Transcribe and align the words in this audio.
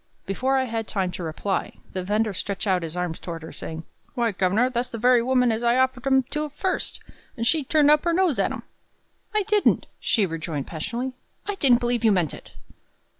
Before 0.25 0.57
I 0.57 0.63
had 0.63 0.87
time 0.87 1.11
to 1.11 1.21
reply, 1.23 1.73
the 1.93 2.03
vender 2.03 2.33
stretched 2.33 2.65
out 2.65 2.81
his 2.81 2.97
arm 2.97 3.13
toward 3.13 3.43
her, 3.43 3.51
saying, 3.53 3.83
"Why, 4.15 4.31
governor, 4.31 4.67
that's 4.67 4.89
the 4.89 4.97
very 4.97 5.21
woman 5.21 5.51
as 5.51 5.61
I 5.61 5.77
offered 5.77 6.07
'em 6.07 6.23
to 6.31 6.49
first, 6.49 6.99
and 7.37 7.45
she 7.45 7.63
turned 7.63 7.91
up 7.91 8.03
her 8.05 8.11
nose 8.11 8.39
at 8.39 8.51
'em." 8.51 8.63
"I 9.35 9.43
didn't," 9.43 9.85
she 9.99 10.25
rejoined 10.25 10.65
passionately; 10.65 11.13
"I 11.45 11.53
didn't 11.53 11.81
believe 11.81 12.03
you 12.03 12.11
meant 12.11 12.33
it!" 12.33 12.53